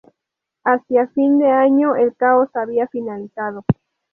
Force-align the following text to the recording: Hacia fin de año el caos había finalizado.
Hacia 0.65 1.09
fin 1.09 1.37
de 1.37 1.51
año 1.51 1.95
el 1.95 2.15
caos 2.15 2.49
había 2.55 2.87
finalizado. 2.87 3.63